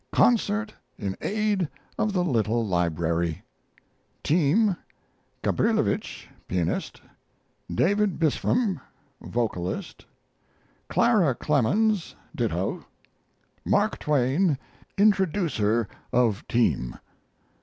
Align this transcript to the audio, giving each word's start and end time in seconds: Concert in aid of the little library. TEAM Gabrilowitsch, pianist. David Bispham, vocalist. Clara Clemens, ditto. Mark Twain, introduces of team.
Concert 0.11 0.73
in 0.97 1.15
aid 1.21 1.69
of 1.95 2.11
the 2.11 2.23
little 2.23 2.65
library. 2.65 3.43
TEAM 4.23 4.75
Gabrilowitsch, 5.43 6.25
pianist. 6.47 6.99
David 7.71 8.17
Bispham, 8.17 8.81
vocalist. 9.21 10.07
Clara 10.89 11.35
Clemens, 11.35 12.15
ditto. 12.35 12.83
Mark 13.63 13.99
Twain, 13.99 14.57
introduces 14.97 15.85
of 16.11 16.47
team. 16.47 16.95